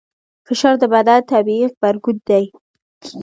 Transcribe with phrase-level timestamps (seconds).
[0.47, 2.45] فشار د بدن طبیعي غبرګون دی.